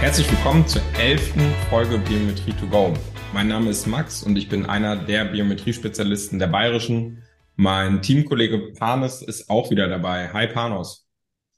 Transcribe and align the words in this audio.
Herzlich 0.00 0.30
willkommen 0.30 0.68
zur 0.68 0.82
elften 1.00 1.40
Folge 1.70 1.98
Biometrie 1.98 2.52
to 2.52 2.66
go. 2.68 2.92
Mein 3.32 3.48
Name 3.48 3.70
ist 3.70 3.86
Max 3.86 4.22
und 4.22 4.36
ich 4.36 4.48
bin 4.48 4.66
einer 4.66 4.94
der 4.94 5.24
Biometrie-Spezialisten 5.24 6.38
der 6.38 6.48
Bayerischen. 6.48 7.22
Mein 7.56 8.02
Teamkollege 8.02 8.72
Panos 8.78 9.22
ist 9.22 9.48
auch 9.48 9.70
wieder 9.70 9.88
dabei. 9.88 10.28
Hi 10.32 10.46
Panos. 10.48 11.08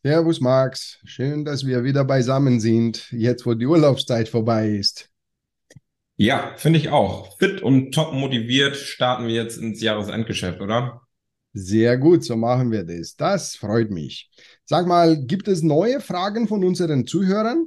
Servus 0.04 0.40
Max, 0.40 1.00
schön, 1.04 1.44
dass 1.44 1.66
wir 1.66 1.82
wieder 1.82 2.04
beisammen 2.04 2.60
sind, 2.60 3.10
jetzt 3.10 3.44
wo 3.44 3.54
die 3.54 3.66
Urlaubszeit 3.66 4.28
vorbei 4.28 4.68
ist. 4.70 5.10
Ja, 6.16 6.54
finde 6.56 6.78
ich 6.78 6.90
auch. 6.90 7.36
Fit 7.38 7.60
und 7.60 7.92
top 7.92 8.14
motiviert 8.14 8.76
starten 8.76 9.26
wir 9.26 9.34
jetzt 9.34 9.58
ins 9.58 9.82
Jahresendgeschäft, 9.82 10.60
oder? 10.60 11.02
Sehr 11.54 11.98
gut, 11.98 12.24
so 12.24 12.36
machen 12.36 12.70
wir 12.70 12.84
das. 12.84 13.16
Das 13.16 13.56
freut 13.56 13.90
mich. 13.90 14.30
Sag 14.64 14.86
mal, 14.86 15.24
gibt 15.26 15.48
es 15.48 15.62
neue 15.62 16.00
Fragen 16.00 16.46
von 16.46 16.64
unseren 16.64 17.04
Zuhörern? 17.04 17.66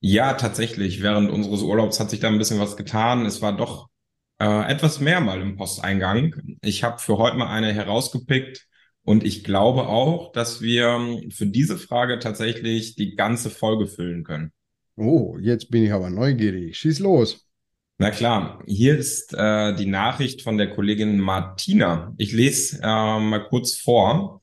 Ja, 0.00 0.34
tatsächlich. 0.34 1.02
Während 1.02 1.30
unseres 1.30 1.62
Urlaubs 1.62 2.00
hat 2.00 2.10
sich 2.10 2.20
da 2.20 2.28
ein 2.28 2.38
bisschen 2.38 2.58
was 2.58 2.76
getan. 2.76 3.26
Es 3.26 3.42
war 3.42 3.56
doch 3.56 3.88
äh, 4.38 4.70
etwas 4.70 5.00
mehr 5.00 5.20
mal 5.20 5.40
im 5.40 5.56
Posteingang. 5.56 6.56
Ich 6.62 6.82
habe 6.82 6.98
für 6.98 7.18
heute 7.18 7.36
mal 7.36 7.48
eine 7.48 7.72
herausgepickt 7.72 8.66
und 9.02 9.24
ich 9.24 9.44
glaube 9.44 9.88
auch, 9.88 10.32
dass 10.32 10.62
wir 10.62 11.20
für 11.30 11.46
diese 11.46 11.76
Frage 11.76 12.18
tatsächlich 12.18 12.94
die 12.96 13.14
ganze 13.14 13.50
Folge 13.50 13.86
füllen 13.86 14.24
können. 14.24 14.52
Oh, 14.96 15.36
jetzt 15.38 15.70
bin 15.70 15.84
ich 15.84 15.92
aber 15.92 16.10
neugierig. 16.10 16.76
Schieß 16.78 16.98
los. 17.00 17.46
Na 17.98 18.10
klar, 18.10 18.62
hier 18.66 18.96
ist 18.96 19.34
äh, 19.34 19.74
die 19.74 19.86
Nachricht 19.86 20.40
von 20.40 20.56
der 20.56 20.70
Kollegin 20.70 21.18
Martina. 21.18 22.14
Ich 22.16 22.32
lese 22.32 22.78
äh, 22.82 22.86
mal 22.86 23.46
kurz 23.48 23.76
vor. 23.76 24.39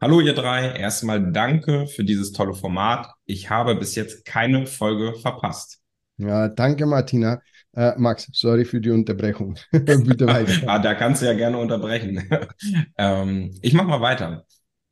Hallo 0.00 0.20
ihr 0.20 0.32
drei, 0.32 0.78
erstmal 0.78 1.32
danke 1.32 1.88
für 1.88 2.04
dieses 2.04 2.30
tolle 2.30 2.54
Format. 2.54 3.08
Ich 3.24 3.50
habe 3.50 3.74
bis 3.74 3.96
jetzt 3.96 4.24
keine 4.24 4.64
Folge 4.68 5.14
verpasst. 5.14 5.80
Ja, 6.18 6.46
danke 6.46 6.86
Martina. 6.86 7.42
Äh, 7.74 7.94
Max, 7.98 8.28
sorry 8.32 8.64
für 8.64 8.80
die 8.80 8.90
Unterbrechung. 8.90 9.58
Bitte 9.72 10.28
weiter. 10.28 10.52
ah, 10.68 10.78
da 10.78 10.94
kannst 10.94 11.22
du 11.22 11.26
ja 11.26 11.32
gerne 11.32 11.58
unterbrechen. 11.58 12.30
ähm, 12.96 13.58
ich 13.60 13.72
mache 13.72 13.88
mal 13.88 14.00
weiter. 14.00 14.44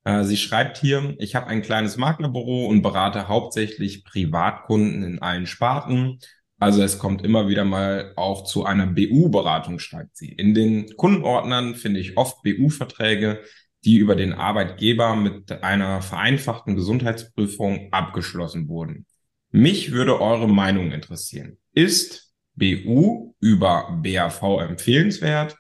Äh, 0.03 0.25
sie 0.25 0.37
schreibt 0.37 0.79
hier, 0.79 1.15
ich 1.21 1.37
habe 1.37 1.47
ein 1.47 1.63
kleines 1.63 1.97
Maklerbüro 1.97 2.67
und 2.67 2.83
berate 2.83 3.29
hauptsächlich 3.29 4.05
Privatkunden 4.05 5.05
in 5.05 5.23
allen 5.23 5.47
Sparten. 5.47 6.19
Also 6.59 6.83
es 6.83 6.99
kommt 6.99 7.23
immer 7.23 7.47
wieder 7.47 7.65
mal 7.65 8.13
auch 8.17 8.43
zu 8.43 8.65
einer 8.65 8.89
BU-Beratung, 8.89 9.79
schreibt 9.79 10.17
sie. 10.17 10.33
In 10.33 10.53
den 10.53 10.97
Kundenordnern 10.97 11.77
finde 11.77 12.01
ich 12.01 12.17
oft 12.17 12.43
BU-Verträge, 12.43 13.41
die 13.87 13.99
über 13.99 14.17
den 14.17 14.33
Arbeitgeber 14.33 15.15
mit 15.15 15.51
einer 15.63 16.03
vereinfachten 16.03 16.75
Gesundheitsprüfung 16.75 17.89
abgeschlossen 17.93 18.69
wurden. 18.69 19.07
Mich 19.53 19.93
würde 19.93 20.21
eure 20.21 20.49
Meinung 20.49 20.91
interessieren. 20.91 21.57
Ist 21.73 22.35
BU 22.57 23.35
über 23.39 23.99
BAV 24.03 24.43
empfehlenswert? 24.61 25.57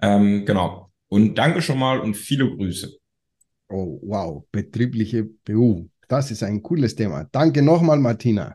Ähm, 0.00 0.46
genau. 0.46 0.92
Und 1.08 1.36
danke 1.36 1.62
schon 1.62 1.78
mal 1.78 1.98
und 1.98 2.14
viele 2.14 2.48
Grüße. 2.48 2.96
Oh, 3.68 3.98
wow. 4.02 4.44
Betriebliche 4.52 5.24
BU. 5.24 5.88
Das 6.06 6.30
ist 6.30 6.44
ein 6.44 6.62
cooles 6.62 6.94
Thema. 6.94 7.24
Danke 7.32 7.60
nochmal, 7.60 7.98
Martina. 7.98 8.54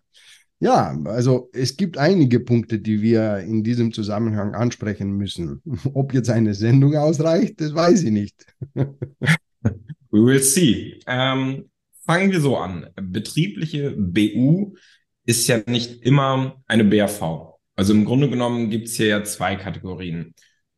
Ja, 0.62 0.98
also 1.06 1.50
es 1.54 1.78
gibt 1.78 1.98
einige 1.98 2.42
Punkte, 2.42 2.80
die 2.80 3.02
wir 3.02 3.38
in 3.38 3.64
diesem 3.64 3.94
Zusammenhang 3.94 4.56
ansprechen 4.56 5.12
müssen. 5.12 5.62
Ob 5.94 6.14
jetzt 6.14 6.30
eine 6.30 6.54
Sendung 6.54 6.96
ausreicht, 6.98 7.62
das 7.62 7.74
weiß 7.74 8.04
ich 8.04 8.12
nicht. 8.12 8.46
We 10.12 10.26
will 10.26 10.42
see. 10.42 11.00
Ähm, 11.08 11.70
fangen 12.06 12.32
wir 12.32 12.42
so 12.42 12.58
an. 12.58 12.88
Betriebliche 12.96 13.92
BU 13.92 14.76
ist 15.26 15.48
ja 15.48 15.62
nicht 15.66 16.02
immer 16.02 16.62
eine 16.68 16.84
BAV. 16.84 17.58
Also 17.76 17.94
im 17.94 18.04
Grunde 18.04 18.30
genommen 18.30 18.70
gibt 18.70 18.88
es 18.90 18.96
hier 18.96 19.08
ja 19.08 19.24
zwei 19.24 19.56
Kategorien. 19.56 20.34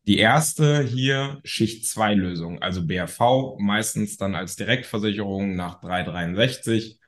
Die 0.06 0.18
erste 0.18 0.84
hier 0.84 1.40
Schicht 1.44 1.88
2 1.88 2.16
Lösung, 2.16 2.62
also 2.62 2.86
BAV, 2.86 3.58
meistens 3.60 4.18
dann 4.18 4.36
als 4.36 4.56
Direktversicherung 4.56 5.56
nach 5.56 5.80
363 5.82 7.00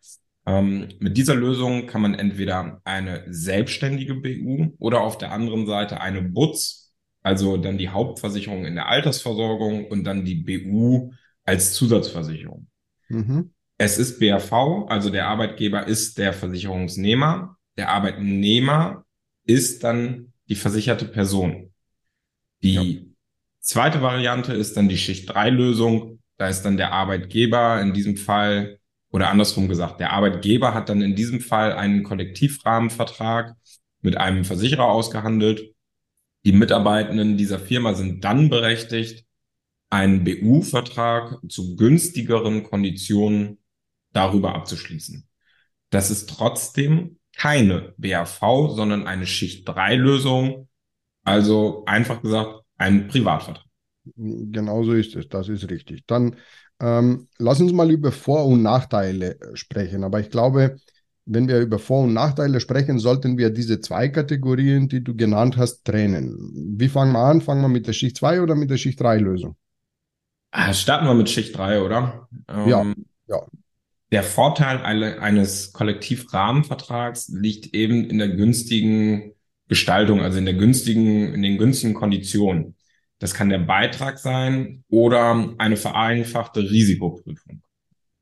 ähm, 0.45 0.89
mit 0.99 1.17
dieser 1.17 1.35
Lösung 1.35 1.87
kann 1.87 2.01
man 2.01 2.13
entweder 2.13 2.81
eine 2.83 3.23
selbstständige 3.27 4.15
BU 4.15 4.75
oder 4.77 5.01
auf 5.01 5.17
der 5.17 5.31
anderen 5.31 5.65
Seite 5.65 6.01
eine 6.01 6.21
BUTZ, 6.21 6.91
also 7.21 7.57
dann 7.57 7.77
die 7.77 7.89
Hauptversicherung 7.89 8.65
in 8.65 8.75
der 8.75 8.87
Altersversorgung 8.87 9.85
und 9.85 10.03
dann 10.03 10.25
die 10.25 10.35
BU 10.35 11.11
als 11.45 11.73
Zusatzversicherung. 11.73 12.67
Mhm. 13.07 13.53
Es 13.77 13.97
ist 13.97 14.19
BAV, 14.19 14.87
also 14.87 15.09
der 15.09 15.27
Arbeitgeber 15.27 15.87
ist 15.87 16.17
der 16.17 16.33
Versicherungsnehmer, 16.33 17.57
der 17.77 17.89
Arbeitnehmer 17.89 19.05
ist 19.45 19.83
dann 19.83 20.33
die 20.47 20.55
versicherte 20.55 21.05
Person. 21.05 21.73
Die 22.61 22.73
ja. 22.73 23.01
zweite 23.59 24.01
Variante 24.01 24.53
ist 24.53 24.77
dann 24.77 24.89
die 24.89 24.97
Schicht 24.97 25.29
3 25.29 25.49
Lösung. 25.49 26.19
Da 26.37 26.47
ist 26.47 26.63
dann 26.63 26.77
der 26.77 26.91
Arbeitgeber 26.91 27.81
in 27.81 27.93
diesem 27.93 28.17
Fall 28.17 28.79
oder 29.13 29.29
andersrum 29.29 29.69
gesagt, 29.69 29.99
der 29.99 30.11
Arbeitgeber 30.11 30.73
hat 30.73 30.89
dann 30.89 31.01
in 31.01 31.15
diesem 31.15 31.39
Fall 31.39 31.73
einen 31.73 32.03
Kollektivrahmenvertrag 32.03 33.55
mit 34.01 34.17
einem 34.17 34.43
Versicherer 34.43 34.85
ausgehandelt. 34.85 35.73
Die 36.45 36.51
Mitarbeitenden 36.51 37.37
dieser 37.37 37.59
Firma 37.59 37.93
sind 37.93 38.23
dann 38.23 38.49
berechtigt, 38.49 39.25
einen 39.91 40.23
BU-Vertrag 40.23 41.37
zu 41.47 41.75
günstigeren 41.75 42.63
Konditionen 42.63 43.59
darüber 44.13 44.55
abzuschließen. 44.55 45.27
Das 45.91 46.09
ist 46.09 46.27
trotzdem 46.31 47.19
keine 47.35 47.93
BAV, 47.97 48.71
sondern 48.71 49.05
eine 49.05 49.27
Schicht-3-Lösung. 49.27 50.67
Also 51.23 51.85
einfach 51.85 52.23
gesagt, 52.23 52.63
ein 52.77 53.07
Privatvertrag. 53.07 53.65
Genauso 54.15 54.93
ist 54.93 55.15
es, 55.15 55.29
das 55.29 55.49
ist 55.49 55.69
richtig. 55.69 56.03
Dann 56.07 56.35
ähm, 56.83 57.29
lass 57.37 57.61
uns 57.61 57.71
mal 57.71 57.89
über 57.89 58.11
Vor- 58.11 58.45
und 58.45 58.61
Nachteile 58.61 59.39
äh, 59.39 59.55
sprechen. 59.55 60.03
Aber 60.03 60.19
ich 60.19 60.29
glaube, 60.29 60.75
wenn 61.25 61.47
wir 61.47 61.59
über 61.61 61.79
Vor- 61.79 62.03
und 62.03 62.13
Nachteile 62.13 62.59
sprechen, 62.59 62.99
sollten 62.99 63.37
wir 63.37 63.51
diese 63.51 63.79
zwei 63.79 64.09
Kategorien, 64.09 64.89
die 64.89 65.01
du 65.01 65.15
genannt 65.15 65.55
hast, 65.55 65.85
trennen. 65.85 66.51
Wie 66.77 66.89
fangen 66.89 67.13
wir 67.13 67.19
an? 67.19 67.39
Fangen 67.39 67.61
wir 67.61 67.69
mit 67.69 67.87
der 67.87 67.93
Schicht 67.93 68.17
2 68.17 68.41
oder 68.41 68.55
mit 68.55 68.69
der 68.69 68.75
Schicht 68.75 68.99
3 68.99 69.17
Lösung? 69.17 69.55
Ah, 70.51 70.73
starten 70.73 71.05
wir 71.05 71.13
mit 71.13 71.29
Schicht 71.29 71.57
3, 71.57 71.81
oder? 71.81 72.27
Ähm, 72.49 72.67
ja, 72.67 72.93
ja. 73.27 73.41
Der 74.11 74.23
Vorteil 74.23 74.79
eines 75.19 75.71
Kollektivrahmenvertrags 75.71 77.29
liegt 77.29 77.73
eben 77.73 78.03
in 78.09 78.19
der 78.19 78.29
günstigen 78.29 79.31
Gestaltung, 79.69 80.19
also 80.19 80.37
in 80.37 80.45
der 80.45 80.53
günstigen, 80.53 81.33
in 81.33 81.41
den 81.41 81.57
günstigen 81.57 81.93
Konditionen. 81.93 82.75
Das 83.23 83.33
kann 83.33 83.47
der 83.47 83.59
Beitrag 83.59 84.19
sein 84.19 84.83
oder 84.89 85.55
eine 85.57 85.77
vereinfachte 85.77 86.59
Risikoprüfung. 86.59 87.61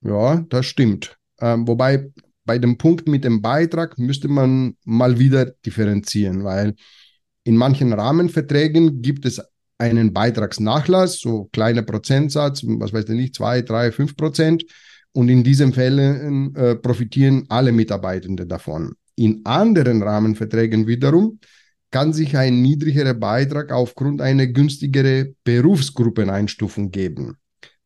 Ja, 0.02 0.46
das 0.48 0.68
stimmt. 0.68 1.18
Ähm, 1.40 1.68
wobei 1.68 2.12
bei 2.46 2.60
dem 2.60 2.78
Punkt 2.78 3.08
mit 3.08 3.24
dem 3.24 3.42
Beitrag 3.42 3.98
müsste 3.98 4.28
man 4.28 4.76
mal 4.86 5.18
wieder 5.18 5.46
differenzieren, 5.66 6.44
weil 6.44 6.76
in 7.44 7.58
manchen 7.58 7.94
Rahmenverträgen 7.94 9.02
gibt 9.02 9.26
es 9.26 9.42
einen 9.80 10.14
Beitragsnachlass, 10.14 11.20
so 11.20 11.50
kleiner 11.52 11.82
Prozentsatz, 11.82 12.62
was 12.64 12.94
weiß 12.94 13.06
ich 13.06 13.16
nicht, 13.16 13.36
zwei, 13.36 13.64
drei, 13.64 13.92
fünf 13.92 14.16
Prozent. 14.16 14.64
Und 15.14 15.30
in 15.30 15.44
diesen 15.44 15.74
Fällen 15.74 16.56
äh, 16.56 16.76
profitieren 16.76 17.46
alle 17.50 17.72
Mitarbeitenden 17.72 18.48
davon. 18.48 18.94
In 19.16 19.42
anderen 19.46 20.04
Rahmenverträgen 20.04 20.86
wiederum 20.86 21.40
kann 21.92 22.14
sich 22.14 22.38
ein 22.38 22.62
niedrigerer 22.62 23.14
Beitrag 23.14 23.72
aufgrund 23.72 24.22
einer 24.22 24.48
günstigeren 24.48 25.36
Berufsgruppeneinstufung 25.44 26.92
geben. 26.92 27.38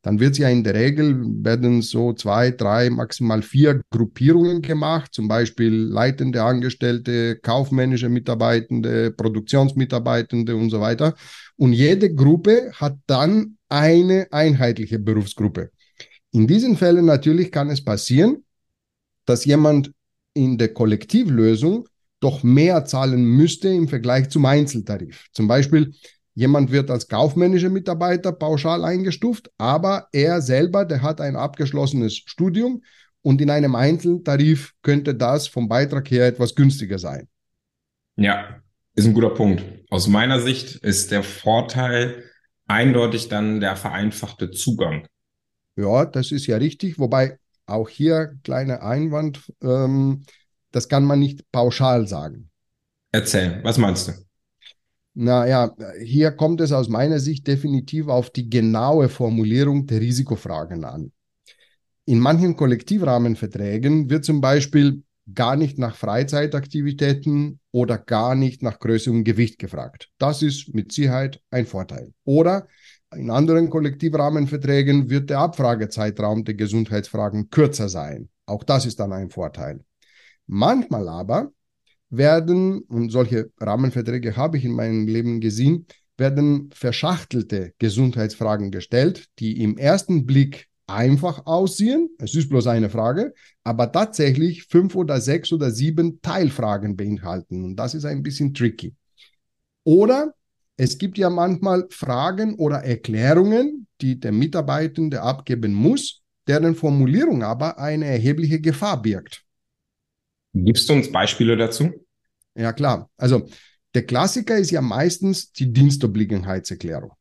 Dann 0.03 0.19
wird 0.19 0.37
ja 0.37 0.47
in 0.49 0.63
der 0.63 0.75
Regel, 0.75 1.25
werden 1.43 1.81
so 1.81 2.13
zwei, 2.13 2.51
drei, 2.51 2.91
maximal 2.91 3.41
vier 3.41 3.81
Gruppierungen 3.89 4.61
gemacht, 4.61 5.11
zum 5.15 5.27
Beispiel 5.27 5.73
leitende 5.73 6.43
Angestellte, 6.43 7.37
kaufmännische 7.37 8.07
Mitarbeitende, 8.07 9.09
Produktionsmitarbeitende 9.09 10.55
und 10.55 10.69
so 10.69 10.79
weiter. 10.79 11.15
Und 11.57 11.73
jede 11.73 12.13
Gruppe 12.13 12.71
hat 12.75 12.99
dann 13.07 13.57
eine 13.67 14.27
einheitliche 14.29 14.99
Berufsgruppe. 14.99 15.71
In 16.31 16.45
diesen 16.45 16.77
Fällen 16.77 17.05
natürlich 17.05 17.51
kann 17.51 17.71
es 17.71 17.83
passieren, 17.83 18.43
dass 19.25 19.43
jemand 19.45 19.91
in 20.35 20.59
der 20.59 20.71
Kollektivlösung 20.71 21.87
doch 22.25 22.41
mehr 22.41 22.85
zahlen 22.85 23.23
müsste 23.23 23.69
im 23.69 23.87
Vergleich 23.87 24.29
zum 24.29 24.45
Einzeltarif. 24.45 25.27
Zum 25.31 25.47
Beispiel, 25.47 25.93
jemand 26.33 26.71
wird 26.71 26.89
als 26.89 27.07
kaufmännischer 27.07 27.69
Mitarbeiter 27.69 28.31
pauschal 28.31 28.83
eingestuft, 28.83 29.51
aber 29.59 30.07
er 30.11 30.41
selber, 30.41 30.85
der 30.85 31.03
hat 31.03 31.21
ein 31.21 31.35
abgeschlossenes 31.35 32.17
Studium 32.17 32.81
und 33.21 33.41
in 33.41 33.51
einem 33.51 33.75
Einzeltarif 33.75 34.73
könnte 34.81 35.13
das 35.13 35.47
vom 35.47 35.69
Beitrag 35.69 36.09
her 36.09 36.25
etwas 36.25 36.55
günstiger 36.55 36.97
sein. 36.97 37.27
Ja, 38.15 38.59
ist 38.95 39.05
ein 39.05 39.13
guter 39.13 39.29
Punkt. 39.29 39.63
Aus 39.91 40.07
meiner 40.07 40.39
Sicht 40.39 40.77
ist 40.77 41.11
der 41.11 41.21
Vorteil 41.21 42.23
eindeutig 42.65 43.29
dann 43.29 43.59
der 43.59 43.75
vereinfachte 43.75 44.49
Zugang. 44.49 45.05
Ja, 45.75 46.05
das 46.05 46.31
ist 46.31 46.47
ja 46.47 46.57
richtig, 46.57 46.97
wobei 46.97 47.37
auch 47.67 47.87
hier 47.87 48.39
kleiner 48.43 48.81
Einwand, 48.81 49.53
ähm, 49.61 50.23
das 50.75 50.89
kann 50.89 51.05
man 51.05 51.19
nicht 51.19 51.49
pauschal 51.53 52.05
sagen. 52.05 52.49
Erzähl, 53.13 53.61
was 53.63 53.77
meinst 53.77 54.09
du? 54.09 54.11
Naja, 55.13 55.73
hier 56.03 56.31
kommt 56.31 56.59
es 56.59 56.73
aus 56.73 56.89
meiner 56.89 57.19
Sicht 57.19 57.47
definitiv 57.47 58.09
auf 58.09 58.29
die 58.29 58.49
genaue 58.49 59.07
Formulierung 59.07 59.85
der 59.85 60.01
Risikofragen 60.01 60.83
an. 60.83 61.13
In 62.03 62.19
manchen 62.19 62.57
Kollektivrahmenverträgen 62.57 64.09
wird 64.09 64.25
zum 64.25 64.41
Beispiel 64.41 65.03
gar 65.33 65.55
nicht 65.55 65.79
nach 65.79 65.95
Freizeitaktivitäten 65.95 67.61
oder 67.71 67.97
gar 67.97 68.35
nicht 68.35 68.61
nach 68.61 68.77
Größe 68.77 69.09
und 69.11 69.23
Gewicht 69.23 69.57
gefragt. 69.57 70.09
Das 70.17 70.41
ist 70.41 70.73
mit 70.75 70.91
Sicherheit 70.91 71.41
ein 71.51 71.65
Vorteil. 71.65 72.11
Oder 72.25 72.67
in 73.15 73.29
anderen 73.31 73.69
Kollektivrahmenverträgen 73.69 75.09
wird 75.09 75.29
der 75.29 75.39
Abfragezeitraum 75.39 76.43
der 76.43 76.55
Gesundheitsfragen 76.55 77.49
kürzer 77.49 77.87
sein. 77.87 78.27
Auch 78.45 78.63
das 78.63 78.85
ist 78.85 78.99
dann 78.99 79.13
ein 79.13 79.29
Vorteil. 79.29 79.79
Manchmal 80.47 81.09
aber 81.09 81.51
werden, 82.09 82.79
und 82.81 83.09
solche 83.09 83.51
Rahmenverträge 83.59 84.35
habe 84.35 84.57
ich 84.57 84.65
in 84.65 84.73
meinem 84.73 85.07
Leben 85.07 85.39
gesehen, 85.39 85.87
werden 86.17 86.69
verschachtelte 86.73 87.73
Gesundheitsfragen 87.79 88.71
gestellt, 88.71 89.27
die 89.39 89.61
im 89.61 89.77
ersten 89.77 90.25
Blick 90.25 90.67
einfach 90.87 91.45
aussehen. 91.45 92.09
Es 92.19 92.35
ist 92.35 92.49
bloß 92.49 92.67
eine 92.67 92.89
Frage, 92.89 93.33
aber 93.63 93.91
tatsächlich 93.91 94.65
fünf 94.65 94.95
oder 94.95 95.19
sechs 95.19 95.51
oder 95.51 95.71
sieben 95.71 96.21
Teilfragen 96.21 96.95
beinhalten. 96.95 97.63
Und 97.65 97.75
das 97.75 97.95
ist 97.95 98.05
ein 98.05 98.23
bisschen 98.23 98.53
tricky. 98.53 98.93
Oder 99.83 100.33
es 100.77 100.97
gibt 100.97 101.17
ja 101.17 101.29
manchmal 101.29 101.87
Fragen 101.89 102.55
oder 102.55 102.83
Erklärungen, 102.83 103.87
die 104.01 104.19
der 104.19 104.31
Mitarbeitende 104.31 105.21
abgeben 105.21 105.73
muss, 105.73 106.21
deren 106.47 106.75
Formulierung 106.75 107.43
aber 107.43 107.79
eine 107.79 108.05
erhebliche 108.05 108.59
Gefahr 108.59 109.01
birgt. 109.01 109.44
Gibst 110.55 110.89
du 110.89 110.93
uns 110.93 111.11
Beispiele 111.11 111.57
dazu? 111.57 111.91
Ja, 112.55 112.71
klar. 112.71 113.09
Also 113.17 113.47
der 113.93 114.05
Klassiker 114.05 114.57
ist 114.57 114.71
ja 114.71 114.81
meistens 114.81 115.51
die 115.51 115.71
Dienstobliegenheitserklärung. 115.71 117.11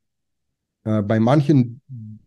Äh, 0.84 1.02
bei 1.02 1.18
manchen 1.18 1.80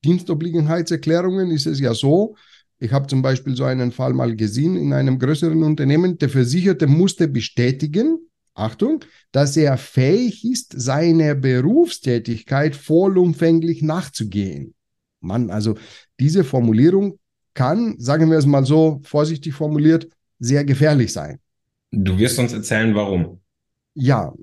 Dienstobliegenheitserklärungen 0.03 1.49
ist 1.51 1.65
es 1.65 1.79
ja 1.79 1.93
so, 1.93 2.35
ich 2.79 2.91
habe 2.91 3.07
zum 3.07 3.21
Beispiel 3.21 3.55
so 3.55 3.63
einen 3.63 3.91
Fall 3.91 4.13
mal 4.13 4.35
gesehen 4.35 4.75
in 4.75 4.93
einem 4.93 5.17
größeren 5.17 5.63
Unternehmen, 5.63 6.17
der 6.17 6.29
Versicherte 6.29 6.87
musste 6.87 7.27
bestätigen, 7.27 8.19
Achtung, 8.53 9.03
dass 9.31 9.55
er 9.55 9.77
fähig 9.77 10.43
ist, 10.43 10.73
seiner 10.75 11.35
Berufstätigkeit 11.35 12.75
vollumfänglich 12.75 13.81
nachzugehen. 13.81 14.73
Mann, 15.21 15.49
also 15.51 15.75
diese 16.19 16.43
Formulierung 16.43 17.19
kann, 17.53 17.95
sagen 17.97 18.29
wir 18.29 18.37
es 18.37 18.45
mal 18.45 18.65
so 18.65 18.99
vorsichtig 19.03 19.53
formuliert, 19.53 20.07
sehr 20.39 20.65
gefährlich 20.65 21.13
sein. 21.13 21.39
Du 21.91 22.17
wirst 22.17 22.37
uns 22.39 22.53
erzählen, 22.53 22.93
warum. 22.95 23.39
Ja, 23.93 24.33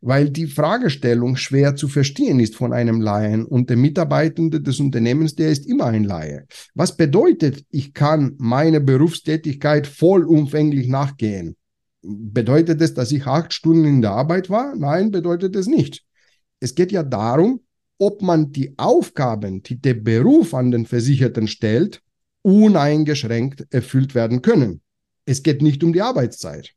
weil 0.00 0.30
die 0.30 0.46
Fragestellung 0.46 1.36
schwer 1.36 1.76
zu 1.76 1.88
verstehen 1.88 2.40
ist 2.40 2.56
von 2.56 2.72
einem 2.72 3.00
Laien 3.00 3.44
und 3.44 3.68
der 3.70 3.76
Mitarbeitende 3.76 4.60
des 4.60 4.80
Unternehmens, 4.80 5.34
der 5.34 5.50
ist 5.50 5.66
immer 5.66 5.86
ein 5.86 6.04
Laie. 6.04 6.46
Was 6.74 6.96
bedeutet, 6.96 7.64
ich 7.70 7.92
kann 7.92 8.34
meine 8.38 8.80
Berufstätigkeit 8.80 9.86
vollumfänglich 9.86 10.88
nachgehen? 10.88 11.56
Bedeutet 12.02 12.80
es, 12.80 12.94
dass 12.94 13.12
ich 13.12 13.26
acht 13.26 13.52
Stunden 13.52 13.84
in 13.84 14.02
der 14.02 14.12
Arbeit 14.12 14.48
war? 14.48 14.74
Nein, 14.74 15.10
bedeutet 15.10 15.54
es 15.54 15.66
nicht. 15.66 16.04
Es 16.58 16.74
geht 16.74 16.92
ja 16.92 17.02
darum, 17.02 17.60
ob 17.98 18.22
man 18.22 18.52
die 18.52 18.72
Aufgaben, 18.78 19.62
die 19.62 19.78
der 19.78 19.94
Beruf 19.94 20.54
an 20.54 20.70
den 20.70 20.86
Versicherten 20.86 21.46
stellt, 21.46 22.00
uneingeschränkt 22.42 23.66
erfüllt 23.70 24.14
werden 24.14 24.42
können. 24.42 24.80
Es 25.24 25.42
geht 25.42 25.62
nicht 25.62 25.84
um 25.84 25.92
die 25.92 26.02
Arbeitszeit. 26.02 26.72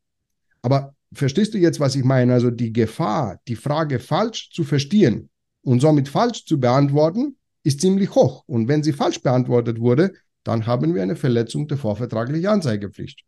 Aber 0.61 0.95
verstehst 1.13 1.53
du 1.53 1.57
jetzt, 1.57 1.79
was 1.79 1.95
ich 1.95 2.03
meine? 2.03 2.33
Also 2.33 2.51
die 2.51 2.73
Gefahr, 2.73 3.39
die 3.47 3.55
Frage 3.55 3.99
falsch 3.99 4.49
zu 4.51 4.63
verstehen 4.63 5.29
und 5.61 5.79
somit 5.79 6.09
falsch 6.09 6.45
zu 6.45 6.59
beantworten, 6.59 7.37
ist 7.63 7.81
ziemlich 7.81 8.13
hoch. 8.13 8.43
Und 8.45 8.67
wenn 8.67 8.83
sie 8.83 8.93
falsch 8.93 9.21
beantwortet 9.21 9.79
wurde, 9.79 10.13
dann 10.43 10.67
haben 10.67 10.93
wir 10.93 11.01
eine 11.01 11.15
Verletzung 11.15 11.67
der 11.67 11.77
vorvertraglichen 11.77 12.47
Anzeigepflicht. 12.47 13.23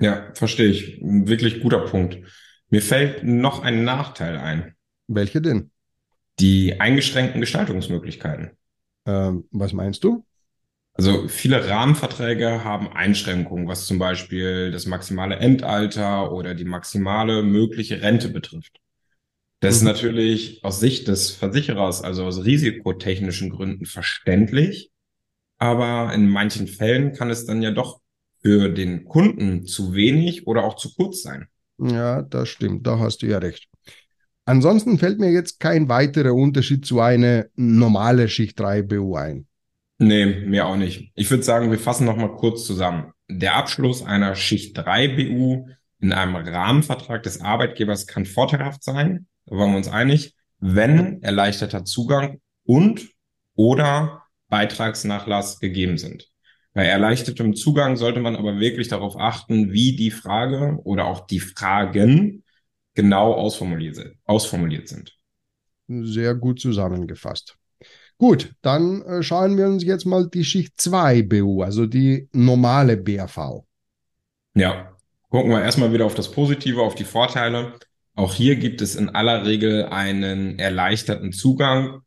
Ja, 0.00 0.32
verstehe 0.34 0.68
ich. 0.68 1.00
Ein 1.00 1.28
wirklich 1.28 1.60
guter 1.60 1.84
Punkt. 1.84 2.18
Mir 2.70 2.82
fällt 2.82 3.22
noch 3.22 3.62
ein 3.62 3.84
Nachteil 3.84 4.36
ein. 4.36 4.74
Welche 5.06 5.40
denn? 5.40 5.70
Die 6.40 6.80
eingeschränkten 6.80 7.40
Gestaltungsmöglichkeiten. 7.40 8.50
Ähm, 9.06 9.44
was 9.50 9.72
meinst 9.72 10.02
du? 10.02 10.24
Also 10.94 11.26
viele 11.26 11.68
Rahmenverträge 11.68 12.64
haben 12.64 12.88
Einschränkungen, 12.92 13.66
was 13.66 13.86
zum 13.86 13.98
Beispiel 13.98 14.70
das 14.70 14.86
maximale 14.86 15.36
Endalter 15.36 16.32
oder 16.32 16.54
die 16.54 16.66
maximale 16.66 17.42
mögliche 17.42 18.02
Rente 18.02 18.28
betrifft. 18.28 18.78
Das 19.60 19.80
mhm. 19.80 19.88
ist 19.88 19.94
natürlich 19.94 20.64
aus 20.64 20.80
Sicht 20.80 21.08
des 21.08 21.30
Versicherers, 21.30 22.02
also 22.02 22.24
aus 22.24 22.44
risikotechnischen 22.44 23.50
Gründen 23.50 23.86
verständlich. 23.86 24.90
Aber 25.58 26.12
in 26.12 26.28
manchen 26.28 26.66
Fällen 26.66 27.12
kann 27.12 27.30
es 27.30 27.46
dann 27.46 27.62
ja 27.62 27.70
doch 27.70 28.00
für 28.42 28.68
den 28.68 29.04
Kunden 29.04 29.64
zu 29.64 29.94
wenig 29.94 30.46
oder 30.46 30.64
auch 30.64 30.74
zu 30.74 30.92
kurz 30.94 31.22
sein. 31.22 31.46
Ja, 31.78 32.22
das 32.22 32.48
stimmt, 32.48 32.86
da 32.86 32.98
hast 32.98 33.22
du 33.22 33.26
ja 33.26 33.38
recht. 33.38 33.68
Ansonsten 34.44 34.98
fällt 34.98 35.20
mir 35.20 35.30
jetzt 35.30 35.60
kein 35.60 35.88
weiterer 35.88 36.34
Unterschied 36.34 36.84
zu 36.84 37.00
einer 37.00 37.46
normalen 37.54 38.28
Schicht 38.28 38.58
3 38.58 38.82
BU 38.82 39.14
ein. 39.14 39.46
Nee, 39.98 40.26
mir 40.26 40.66
auch 40.66 40.76
nicht. 40.76 41.12
Ich 41.14 41.30
würde 41.30 41.42
sagen, 41.42 41.70
wir 41.70 41.78
fassen 41.78 42.06
nochmal 42.06 42.34
kurz 42.34 42.66
zusammen. 42.66 43.12
Der 43.28 43.54
Abschluss 43.54 44.04
einer 44.04 44.34
Schicht 44.34 44.76
3 44.76 45.08
BU 45.08 45.68
in 46.00 46.12
einem 46.12 46.34
Rahmenvertrag 46.36 47.22
des 47.22 47.40
Arbeitgebers 47.40 48.06
kann 48.06 48.26
vorteilhaft 48.26 48.82
sein, 48.82 49.28
da 49.46 49.56
waren 49.56 49.70
wir 49.70 49.76
uns 49.76 49.88
einig, 49.88 50.34
wenn 50.58 51.22
erleichterter 51.22 51.84
Zugang 51.84 52.40
und 52.64 53.08
oder 53.54 54.24
Beitragsnachlass 54.48 55.60
gegeben 55.60 55.98
sind. 55.98 56.28
Bei 56.74 56.86
erleichtertem 56.86 57.54
Zugang 57.54 57.96
sollte 57.96 58.20
man 58.20 58.36
aber 58.36 58.58
wirklich 58.58 58.88
darauf 58.88 59.16
achten, 59.16 59.72
wie 59.72 59.94
die 59.94 60.10
Frage 60.10 60.78
oder 60.84 61.04
auch 61.04 61.26
die 61.26 61.40
Fragen 61.40 62.44
genau 62.94 63.34
ausformuliert, 63.34 64.16
ausformuliert 64.24 64.88
sind. 64.88 65.16
Sehr 65.88 66.34
gut 66.34 66.60
zusammengefasst. 66.60 67.58
Gut, 68.22 68.54
dann 68.62 69.02
äh, 69.02 69.24
schauen 69.24 69.56
wir 69.56 69.66
uns 69.66 69.82
jetzt 69.82 70.04
mal 70.04 70.28
die 70.28 70.44
Schicht 70.44 70.80
2 70.80 71.22
BU, 71.22 71.60
also 71.60 71.86
die 71.86 72.28
normale 72.30 72.96
BAV. 72.96 73.64
Ja, 74.54 74.96
gucken 75.28 75.50
wir 75.50 75.60
erstmal 75.60 75.92
wieder 75.92 76.06
auf 76.06 76.14
das 76.14 76.30
Positive, 76.30 76.82
auf 76.82 76.94
die 76.94 77.02
Vorteile. 77.02 77.74
Auch 78.14 78.32
hier 78.32 78.54
gibt 78.54 78.80
es 78.80 78.94
in 78.94 79.08
aller 79.08 79.44
Regel 79.44 79.86
einen 79.86 80.56
erleichterten 80.60 81.32
Zugang 81.32 82.02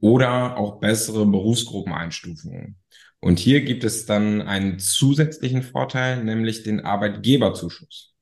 oder 0.00 0.58
auch 0.58 0.80
bessere 0.80 1.24
Berufsgruppeneinstufungen. 1.24 2.76
Und 3.20 3.38
hier 3.38 3.64
gibt 3.64 3.84
es 3.84 4.04
dann 4.04 4.42
einen 4.42 4.78
zusätzlichen 4.78 5.62
Vorteil, 5.62 6.24
nämlich 6.24 6.62
den 6.62 6.80
Arbeitgeberzuschuss. 6.80 8.12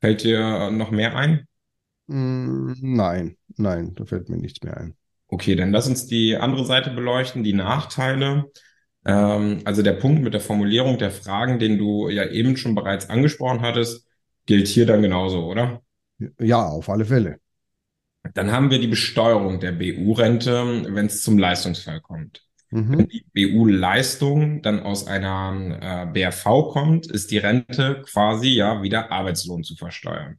Fällt 0.00 0.24
dir 0.24 0.72
noch 0.72 0.90
mehr 0.90 1.14
ein? 1.14 1.46
Mm, 2.08 2.72
nein, 2.80 3.36
nein, 3.56 3.94
da 3.94 4.04
fällt 4.06 4.28
mir 4.28 4.38
nichts 4.38 4.60
mehr 4.64 4.76
ein. 4.76 4.96
Okay, 5.32 5.54
dann 5.54 5.70
lass 5.70 5.86
uns 5.86 6.06
die 6.06 6.36
andere 6.36 6.64
Seite 6.64 6.90
beleuchten, 6.90 7.44
die 7.44 7.52
Nachteile. 7.52 8.50
Ähm, 9.04 9.60
also 9.64 9.82
der 9.82 9.92
Punkt 9.92 10.22
mit 10.22 10.34
der 10.34 10.40
Formulierung 10.40 10.98
der 10.98 11.12
Fragen, 11.12 11.60
den 11.60 11.78
du 11.78 12.08
ja 12.08 12.26
eben 12.26 12.56
schon 12.56 12.74
bereits 12.74 13.08
angesprochen 13.08 13.62
hattest, 13.62 14.08
gilt 14.46 14.66
hier 14.66 14.86
dann 14.86 15.02
genauso, 15.02 15.44
oder? 15.44 15.82
Ja, 16.40 16.66
auf 16.66 16.88
alle 16.88 17.04
Fälle. 17.04 17.38
Dann 18.34 18.50
haben 18.50 18.70
wir 18.70 18.80
die 18.80 18.88
Besteuerung 18.88 19.60
der 19.60 19.72
BU-Rente, 19.72 20.84
wenn 20.88 21.06
es 21.06 21.22
zum 21.22 21.38
Leistungsfall 21.38 22.00
kommt. 22.00 22.42
Mhm. 22.70 22.98
Wenn 22.98 23.08
die 23.08 23.24
BU-Leistung 23.32 24.62
dann 24.62 24.80
aus 24.80 25.06
einer 25.06 25.78
äh, 25.80 26.12
BRV 26.12 26.72
kommt, 26.72 27.06
ist 27.06 27.30
die 27.30 27.38
Rente 27.38 28.02
quasi 28.04 28.48
ja 28.48 28.82
wieder 28.82 29.12
Arbeitslohn 29.12 29.62
zu 29.62 29.76
versteuern. 29.76 30.38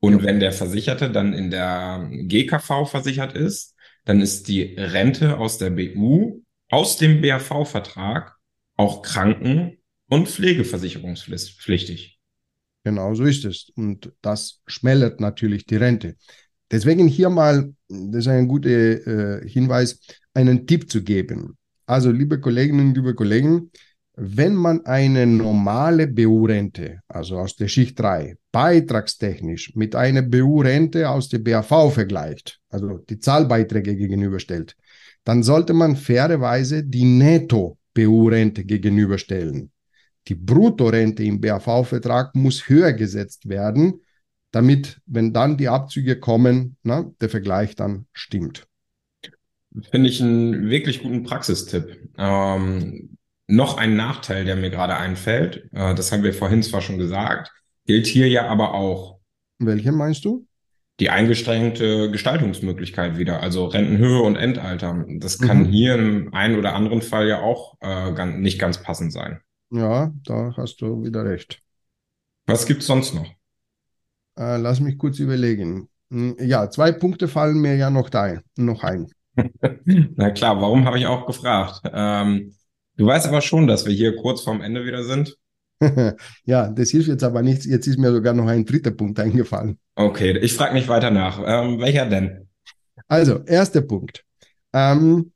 Und 0.00 0.20
ja. 0.20 0.24
wenn 0.24 0.38
der 0.38 0.52
Versicherte 0.52 1.10
dann 1.10 1.32
in 1.32 1.50
der 1.50 2.08
GKV 2.10 2.86
versichert 2.86 3.34
ist, 3.34 3.74
dann 4.08 4.22
ist 4.22 4.48
die 4.48 4.62
Rente 4.62 5.36
aus 5.36 5.58
der 5.58 5.68
BU 5.68 6.40
aus 6.70 6.96
dem 6.96 7.20
BRV-Vertrag 7.20 8.36
auch 8.74 9.02
Kranken- 9.02 9.76
und 10.08 10.30
Pflegeversicherungspflichtig. 10.30 12.18
Genau 12.84 13.12
so 13.14 13.24
ist 13.24 13.44
es. 13.44 13.70
Und 13.76 14.10
das 14.22 14.62
schmälert 14.66 15.20
natürlich 15.20 15.66
die 15.66 15.76
Rente. 15.76 16.16
Deswegen 16.70 17.06
hier 17.06 17.28
mal, 17.28 17.74
das 17.88 18.24
ist 18.24 18.28
ein 18.28 18.48
guter 18.48 18.70
äh, 18.70 19.46
Hinweis, 19.46 20.00
einen 20.32 20.66
Tipp 20.66 20.90
zu 20.90 21.02
geben. 21.02 21.58
Also, 21.84 22.10
liebe 22.10 22.40
Kolleginnen 22.40 22.94
liebe 22.94 23.14
Kollegen, 23.14 23.70
wenn 24.20 24.54
man 24.56 24.84
eine 24.84 25.28
normale 25.28 26.08
BU-Rente, 26.08 27.00
also 27.06 27.38
aus 27.38 27.54
der 27.54 27.68
Schicht 27.68 28.00
3, 28.00 28.36
beitragstechnisch 28.50 29.76
mit 29.76 29.94
einer 29.94 30.22
BU-Rente 30.22 31.08
aus 31.08 31.28
der 31.28 31.38
BAV 31.38 31.92
vergleicht, 31.94 32.58
also 32.68 32.98
die 32.98 33.20
Zahlbeiträge 33.20 33.94
gegenüberstellt, 33.94 34.74
dann 35.22 35.44
sollte 35.44 35.72
man 35.72 35.94
fairerweise 35.94 36.82
die 36.82 37.04
Netto-BU-Rente 37.04 38.64
gegenüberstellen. 38.64 39.70
Die 40.26 40.34
Bruttorente 40.34 41.22
im 41.22 41.40
BAV-Vertrag 41.40 42.34
muss 42.34 42.68
höher 42.68 42.92
gesetzt 42.94 43.48
werden, 43.48 44.00
damit, 44.50 45.00
wenn 45.06 45.32
dann 45.32 45.56
die 45.56 45.68
Abzüge 45.68 46.18
kommen, 46.18 46.76
na, 46.82 47.08
der 47.20 47.28
Vergleich 47.28 47.76
dann 47.76 48.06
stimmt. 48.12 48.66
Finde 49.92 50.10
ich 50.10 50.20
einen 50.20 50.70
wirklich 50.70 51.02
guten 51.02 51.22
Praxistipp. 51.22 52.10
Ähm, 52.18 53.17
noch 53.48 53.78
ein 53.78 53.96
Nachteil, 53.96 54.44
der 54.44 54.56
mir 54.56 54.70
gerade 54.70 54.96
einfällt, 54.96 55.68
äh, 55.72 55.94
das 55.94 56.12
haben 56.12 56.22
wir 56.22 56.32
vorhin 56.32 56.62
zwar 56.62 56.82
schon 56.82 56.98
gesagt, 56.98 57.50
gilt 57.86 58.06
hier 58.06 58.28
ja 58.28 58.46
aber 58.46 58.74
auch. 58.74 59.18
Welche 59.58 59.90
meinst 59.90 60.24
du? 60.24 60.46
Die 61.00 61.10
eingeschränkte 61.10 62.10
Gestaltungsmöglichkeit 62.10 63.18
wieder, 63.18 63.40
also 63.40 63.66
Rentenhöhe 63.66 64.20
und 64.20 64.36
Endalter. 64.36 65.04
Das 65.18 65.38
kann 65.38 65.60
mhm. 65.60 65.66
hier 65.66 65.94
im 65.94 66.34
einen 66.34 66.58
oder 66.58 66.74
anderen 66.74 67.02
Fall 67.02 67.28
ja 67.28 67.40
auch 67.40 67.76
äh, 67.80 68.12
ganz, 68.12 68.36
nicht 68.36 68.58
ganz 68.58 68.82
passend 68.82 69.12
sein. 69.12 69.40
Ja, 69.70 70.12
da 70.24 70.54
hast 70.56 70.80
du 70.80 71.04
wieder 71.04 71.24
recht. 71.24 71.60
Was 72.46 72.66
gibt's 72.66 72.86
sonst 72.86 73.14
noch? 73.14 73.26
Äh, 74.38 74.56
lass 74.56 74.80
mich 74.80 74.98
kurz 74.98 75.18
überlegen. 75.18 75.88
Hm, 76.10 76.36
ja, 76.40 76.68
zwei 76.70 76.92
Punkte 76.92 77.28
fallen 77.28 77.60
mir 77.60 77.76
ja 77.76 77.90
noch, 77.90 78.10
da, 78.10 78.40
noch 78.56 78.82
ein. 78.82 79.06
Na 80.16 80.30
klar, 80.30 80.60
warum 80.60 80.84
habe 80.84 80.98
ich 80.98 81.06
auch 81.06 81.26
gefragt? 81.26 81.82
Ähm, 81.92 82.54
du 82.98 83.06
weißt 83.06 83.26
aber 83.26 83.40
schon, 83.40 83.66
dass 83.66 83.86
wir 83.86 83.94
hier 83.94 84.14
kurz 84.16 84.42
vorm 84.42 84.60
Ende 84.60 84.84
wieder 84.84 85.02
sind. 85.04 85.38
ja, 86.44 86.68
das 86.68 86.90
hilft 86.90 87.08
jetzt 87.08 87.24
aber 87.24 87.42
nichts. 87.42 87.64
Jetzt 87.64 87.86
ist 87.86 87.98
mir 87.98 88.12
sogar 88.12 88.34
noch 88.34 88.46
ein 88.46 88.66
dritter 88.66 88.90
Punkt 88.90 89.18
eingefallen. 89.18 89.78
Okay, 89.94 90.36
ich 90.38 90.52
frage 90.52 90.74
nicht 90.74 90.88
weiter 90.88 91.10
nach. 91.10 91.40
Ähm, 91.44 91.78
welcher 91.80 92.06
denn? 92.06 92.48
Also, 93.06 93.44
erster 93.44 93.80
Punkt. 93.80 94.24
Ähm, 94.72 95.32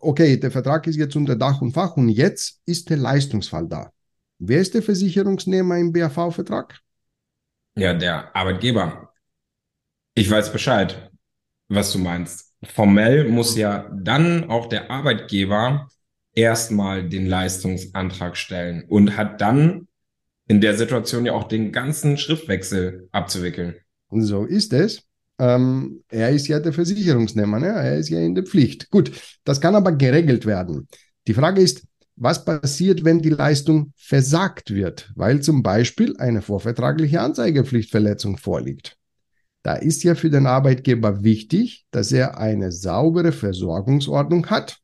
okay, 0.00 0.36
der 0.36 0.50
Vertrag 0.50 0.86
ist 0.86 0.96
jetzt 0.96 1.16
unter 1.16 1.36
Dach 1.36 1.60
und 1.60 1.72
Fach 1.72 1.96
und 1.96 2.08
jetzt 2.08 2.60
ist 2.66 2.90
der 2.90 2.96
Leistungsfall 2.96 3.68
da. 3.68 3.92
Wer 4.38 4.60
ist 4.60 4.74
der 4.74 4.82
Versicherungsnehmer 4.82 5.78
im 5.78 5.92
BAV-Vertrag? 5.92 6.80
Ja, 7.76 7.94
der 7.94 8.34
Arbeitgeber. 8.34 9.12
Ich 10.14 10.30
weiß 10.30 10.52
Bescheid, 10.52 11.10
was 11.68 11.92
du 11.92 11.98
meinst. 11.98 12.52
Formell 12.64 13.28
muss 13.28 13.56
ja 13.56 13.90
dann 13.94 14.50
auch 14.50 14.66
der 14.66 14.90
Arbeitgeber 14.90 15.88
erstmal 16.34 17.08
den 17.08 17.26
Leistungsantrag 17.26 18.36
stellen 18.36 18.84
und 18.88 19.16
hat 19.16 19.40
dann 19.40 19.88
in 20.48 20.60
der 20.60 20.76
Situation 20.76 21.26
ja 21.26 21.32
auch 21.32 21.44
den 21.44 21.72
ganzen 21.72 22.16
Schriftwechsel 22.18 23.08
abzuwickeln. 23.12 23.76
Und 24.08 24.22
so 24.22 24.44
ist 24.44 24.72
es. 24.72 25.02
Ähm, 25.38 26.02
er 26.08 26.30
ist 26.30 26.46
ja 26.48 26.60
der 26.60 26.72
Versicherungsnehmer, 26.72 27.58
ne? 27.58 27.68
er 27.68 27.96
ist 27.96 28.10
ja 28.10 28.20
in 28.20 28.34
der 28.34 28.44
Pflicht. 28.44 28.90
Gut, 28.90 29.12
das 29.44 29.60
kann 29.60 29.74
aber 29.74 29.92
geregelt 29.92 30.46
werden. 30.46 30.88
Die 31.26 31.34
Frage 31.34 31.62
ist, 31.62 31.84
was 32.16 32.44
passiert, 32.44 33.04
wenn 33.04 33.20
die 33.20 33.30
Leistung 33.30 33.92
versagt 33.96 34.74
wird, 34.74 35.10
weil 35.16 35.40
zum 35.40 35.62
Beispiel 35.62 36.16
eine 36.18 36.42
vorvertragliche 36.42 37.20
Anzeigepflichtverletzung 37.20 38.36
vorliegt. 38.36 38.96
Da 39.62 39.74
ist 39.76 40.02
ja 40.02 40.14
für 40.14 40.28
den 40.28 40.46
Arbeitgeber 40.46 41.22
wichtig, 41.22 41.86
dass 41.90 42.12
er 42.12 42.38
eine 42.38 42.72
saubere 42.72 43.32
Versorgungsordnung 43.32 44.50
hat, 44.50 44.81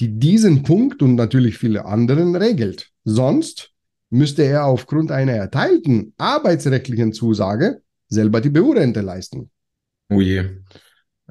die 0.00 0.18
diesen 0.18 0.62
Punkt 0.62 1.02
und 1.02 1.16
natürlich 1.16 1.58
viele 1.58 1.84
anderen 1.84 2.36
regelt. 2.36 2.90
Sonst 3.04 3.72
müsste 4.10 4.42
er 4.44 4.66
aufgrund 4.66 5.10
einer 5.10 5.32
erteilten 5.32 6.14
arbeitsrechtlichen 6.16 7.12
Zusage 7.12 7.82
selber 8.08 8.40
die 8.40 8.50
BU-Rente 8.50 9.00
leisten. 9.00 9.50
Oh 10.10 10.20
je. 10.20 10.44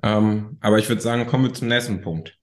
Ähm, 0.03 0.57
aber 0.59 0.77
ich 0.77 0.87
würde 0.89 1.01
sagen, 1.01 1.25
kommen 1.25 1.45
wir 1.45 1.53
zum 1.53 1.69
nächsten 1.69 2.01
Punkt. 2.01 2.37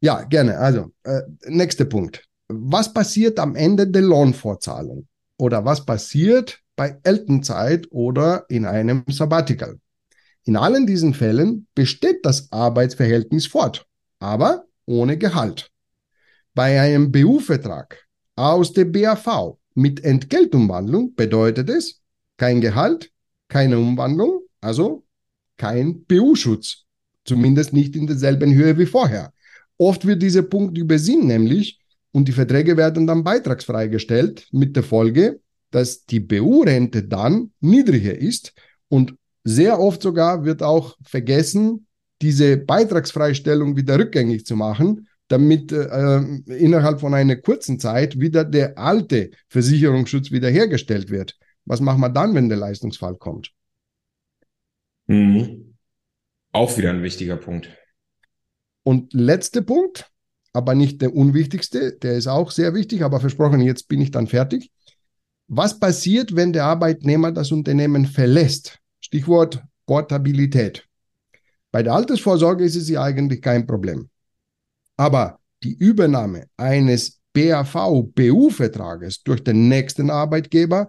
Ja, 0.00 0.22
gerne. 0.24 0.58
Also, 0.58 0.92
äh, 1.04 1.20
nächster 1.46 1.84
Punkt. 1.84 2.24
Was 2.48 2.92
passiert 2.92 3.38
am 3.38 3.54
Ende 3.54 3.86
der 3.86 4.02
Lohnfortzahlung? 4.02 5.06
Oder 5.38 5.64
was 5.64 5.84
passiert 5.84 6.60
bei 6.76 6.98
Elternzeit 7.04 7.86
oder 7.90 8.46
in 8.48 8.64
einem 8.64 9.04
Sabbatical? 9.08 9.78
In 10.44 10.56
allen 10.56 10.86
diesen 10.86 11.14
Fällen 11.14 11.66
besteht 11.74 12.24
das 12.24 12.50
Arbeitsverhältnis 12.50 13.46
fort, 13.46 13.86
aber 14.18 14.64
ohne 14.88 15.18
Gehalt. 15.18 15.70
Bei 16.54 16.80
einem 16.80 17.12
BU-Vertrag 17.12 18.04
aus 18.34 18.72
der 18.72 18.86
BAV 18.86 19.58
mit 19.74 20.02
Entgeltumwandlung 20.04 21.14
bedeutet 21.14 21.70
es 21.70 22.00
kein 22.36 22.60
Gehalt, 22.60 23.10
keine 23.48 23.78
Umwandlung, 23.78 24.42
also 24.60 25.04
kein 25.56 26.04
BU-Schutz. 26.04 26.84
Zumindest 27.24 27.72
nicht 27.72 27.94
in 27.94 28.06
derselben 28.06 28.54
Höhe 28.54 28.78
wie 28.78 28.86
vorher. 28.86 29.32
Oft 29.76 30.06
wird 30.06 30.22
dieser 30.22 30.42
Punkt 30.42 30.78
übersehen, 30.78 31.26
nämlich, 31.26 31.78
und 32.12 32.26
die 32.26 32.32
Verträge 32.32 32.76
werden 32.76 33.06
dann 33.06 33.22
beitragsfrei 33.22 33.88
gestellt, 33.88 34.48
mit 34.50 34.74
der 34.74 34.82
Folge, 34.82 35.40
dass 35.70 36.06
die 36.06 36.20
BU-Rente 36.20 37.04
dann 37.04 37.52
niedriger 37.60 38.16
ist 38.16 38.54
und 38.88 39.14
sehr 39.44 39.78
oft 39.78 40.02
sogar 40.02 40.44
wird 40.44 40.62
auch 40.62 40.96
vergessen, 41.02 41.86
diese 42.20 42.56
Beitragsfreistellung 42.56 43.76
wieder 43.76 43.98
rückgängig 43.98 44.44
zu 44.46 44.56
machen, 44.56 45.08
damit 45.28 45.72
äh, 45.72 46.18
innerhalb 46.46 47.00
von 47.00 47.14
einer 47.14 47.36
kurzen 47.36 47.78
Zeit 47.78 48.18
wieder 48.18 48.44
der 48.44 48.78
alte 48.78 49.30
Versicherungsschutz 49.48 50.30
wiederhergestellt 50.30 51.10
wird. 51.10 51.36
Was 51.64 51.80
machen 51.80 52.00
wir 52.00 52.08
dann, 52.08 52.34
wenn 52.34 52.48
der 52.48 52.58
Leistungsfall 52.58 53.16
kommt? 53.16 53.52
Mhm. 55.06 55.74
Auch 56.52 56.76
wieder 56.78 56.90
ein 56.90 57.02
wichtiger 57.02 57.36
Punkt. 57.36 57.70
Und 58.82 59.12
letzter 59.12 59.60
Punkt, 59.60 60.10
aber 60.54 60.74
nicht 60.74 61.02
der 61.02 61.14
unwichtigste, 61.14 61.92
der 61.92 62.14
ist 62.14 62.26
auch 62.26 62.50
sehr 62.50 62.74
wichtig, 62.74 63.02
aber 63.02 63.20
versprochen, 63.20 63.60
jetzt 63.60 63.88
bin 63.88 64.00
ich 64.00 64.10
dann 64.10 64.26
fertig. 64.26 64.70
Was 65.46 65.78
passiert, 65.78 66.34
wenn 66.34 66.54
der 66.54 66.64
Arbeitnehmer 66.64 67.32
das 67.32 67.52
Unternehmen 67.52 68.06
verlässt? 68.06 68.78
Stichwort 69.00 69.62
Portabilität. 69.86 70.87
Bei 71.78 71.84
der 71.84 71.92
Altersvorsorge 71.92 72.64
ist 72.64 72.74
es 72.74 72.88
ja 72.88 73.04
eigentlich 73.04 73.40
kein 73.40 73.64
Problem. 73.64 74.08
Aber 74.96 75.38
die 75.62 75.74
Übernahme 75.74 76.46
eines 76.56 77.20
BAV-BU-Vertrages 77.34 79.22
durch 79.22 79.44
den 79.44 79.68
nächsten 79.68 80.10
Arbeitgeber 80.10 80.88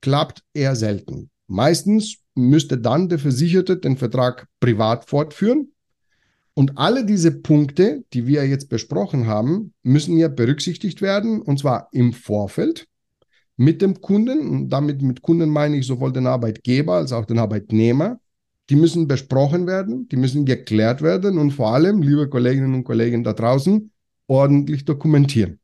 klappt 0.00 0.44
eher 0.54 0.76
selten. 0.76 1.30
Meistens 1.48 2.18
müsste 2.36 2.78
dann 2.78 3.08
der 3.08 3.18
Versicherte 3.18 3.78
den 3.78 3.96
Vertrag 3.96 4.46
privat 4.60 5.06
fortführen. 5.06 5.72
Und 6.54 6.78
alle 6.78 7.04
diese 7.04 7.32
Punkte, 7.32 8.04
die 8.12 8.28
wir 8.28 8.46
jetzt 8.46 8.68
besprochen 8.68 9.26
haben, 9.26 9.74
müssen 9.82 10.16
ja 10.18 10.28
berücksichtigt 10.28 11.02
werden, 11.02 11.42
und 11.42 11.58
zwar 11.58 11.88
im 11.90 12.12
Vorfeld 12.12 12.86
mit 13.56 13.82
dem 13.82 14.00
Kunden. 14.00 14.48
Und 14.48 14.68
damit 14.68 15.02
mit 15.02 15.20
Kunden 15.20 15.48
meine 15.48 15.78
ich 15.78 15.86
sowohl 15.88 16.12
den 16.12 16.28
Arbeitgeber 16.28 16.94
als 16.94 17.12
auch 17.12 17.24
den 17.24 17.40
Arbeitnehmer. 17.40 18.20
Die 18.70 18.76
müssen 18.76 19.08
besprochen 19.08 19.66
werden, 19.66 20.08
die 20.08 20.16
müssen 20.16 20.44
geklärt 20.44 21.00
werden 21.02 21.38
und 21.38 21.52
vor 21.52 21.72
allem, 21.72 22.02
liebe 22.02 22.28
Kolleginnen 22.28 22.74
und 22.74 22.84
Kollegen 22.84 23.24
da 23.24 23.32
draußen, 23.32 23.90
ordentlich 24.26 24.84
dokumentieren. 24.84 25.58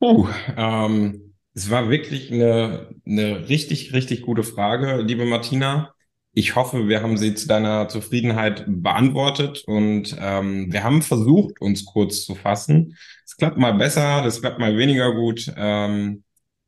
Uh, 0.00 0.28
ähm, 0.56 1.34
es 1.54 1.70
war 1.70 1.90
wirklich 1.90 2.32
eine, 2.32 2.88
eine 3.04 3.48
richtig, 3.48 3.92
richtig 3.92 4.22
gute 4.22 4.42
Frage, 4.42 5.02
liebe 5.02 5.24
Martina. 5.24 5.92
Ich 6.32 6.54
hoffe, 6.54 6.86
wir 6.86 7.02
haben 7.02 7.16
sie 7.16 7.34
zu 7.34 7.48
deiner 7.48 7.88
Zufriedenheit 7.88 8.64
beantwortet 8.68 9.64
und 9.66 10.16
ähm, 10.20 10.72
wir 10.72 10.84
haben 10.84 11.02
versucht, 11.02 11.60
uns 11.60 11.84
kurz 11.84 12.24
zu 12.24 12.36
fassen. 12.36 12.96
Es 13.24 13.36
klappt 13.36 13.58
mal 13.58 13.72
besser, 13.72 14.22
das 14.22 14.40
klappt 14.40 14.60
mal 14.60 14.76
weniger 14.76 15.12
gut. 15.14 15.52
Ähm, 15.56 16.22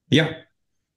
ja, 0.08 0.28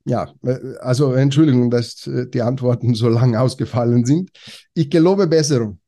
ja, 0.06 0.34
äh, 0.44 0.58
also 0.80 1.14
Entschuldigung, 1.14 1.70
dass 1.70 2.08
äh, 2.08 2.28
die 2.30 2.42
Antworten 2.42 2.94
so 2.94 3.08
lang 3.10 3.36
ausgefallen 3.36 4.06
sind. 4.06 4.32
Ich 4.74 4.90
gelobe 4.90 5.28
Besserung. 5.28 5.80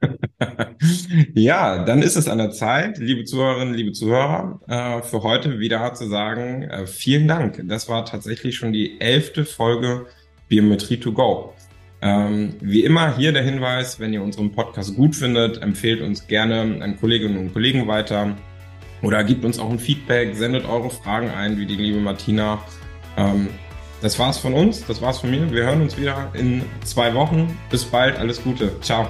ja, 1.34 1.84
dann 1.84 2.02
ist 2.02 2.16
es 2.16 2.28
an 2.28 2.38
der 2.38 2.52
Zeit, 2.52 2.98
liebe 2.98 3.24
Zuhörerinnen, 3.24 3.74
liebe 3.74 3.92
Zuhörer, 3.92 4.60
äh, 4.68 5.02
für 5.02 5.22
heute 5.22 5.58
wieder 5.58 5.92
zu 5.94 6.08
sagen, 6.08 6.68
vielen 6.86 7.26
Dank. 7.26 7.60
Das 7.64 7.88
war 7.88 8.04
tatsächlich 8.04 8.54
schon 8.54 8.72
die 8.72 9.00
elfte 9.00 9.44
Folge 9.44 10.06
Biometrie 10.48 10.98
to 10.98 11.12
go. 11.12 11.52
Ähm, 12.00 12.54
wie 12.60 12.84
immer 12.84 13.16
hier 13.16 13.32
der 13.32 13.42
Hinweis, 13.42 13.98
wenn 13.98 14.12
ihr 14.12 14.22
unseren 14.22 14.52
Podcast 14.52 14.94
gut 14.94 15.16
findet, 15.16 15.62
empfehlt 15.62 16.00
uns 16.00 16.26
gerne 16.26 16.82
an 16.82 16.98
Kolleginnen 17.00 17.38
und 17.38 17.52
Kollegen 17.52 17.86
weiter 17.88 18.36
oder 19.02 19.24
gebt 19.24 19.44
uns 19.44 19.58
auch 19.58 19.70
ein 19.70 19.78
Feedback, 19.78 20.34
sendet 20.34 20.64
eure 20.64 20.90
Fragen 20.90 21.30
ein, 21.30 21.58
wie 21.58 21.66
die 21.66 21.76
liebe 21.76 22.00
Martina. 22.00 22.62
Ähm, 23.16 23.48
das 24.00 24.18
war's 24.18 24.38
von 24.38 24.54
uns, 24.54 24.84
das 24.86 25.00
war's 25.00 25.18
von 25.18 25.30
mir. 25.30 25.50
Wir 25.50 25.64
hören 25.64 25.82
uns 25.82 25.96
wieder 25.96 26.30
in 26.34 26.64
zwei 26.84 27.14
Wochen. 27.14 27.56
Bis 27.70 27.84
bald, 27.84 28.18
alles 28.18 28.42
Gute. 28.42 28.80
Ciao. 28.80 29.08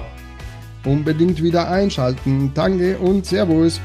Unbedingt 0.85 1.41
wieder 1.41 1.69
einschalten. 1.69 2.51
Danke 2.53 2.97
und 2.99 3.25
Servus. 3.25 3.79